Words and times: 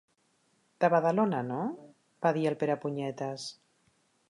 De 0.85 0.89
Badalona, 0.93 1.41
no? 1.51 1.59
—va 2.25 2.33
dir 2.39 2.47
el 2.53 2.59
Perepunyetes. 2.65 3.49